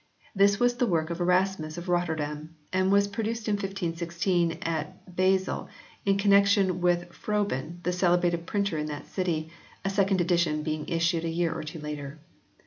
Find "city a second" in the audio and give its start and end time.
9.05-10.19